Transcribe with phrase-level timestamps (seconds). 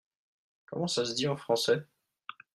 [0.65, 1.85] Comment ça se dit en français?